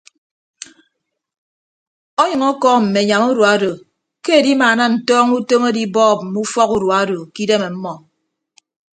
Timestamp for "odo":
3.55-3.71, 7.03-7.17